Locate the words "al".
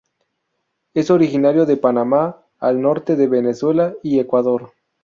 2.57-2.81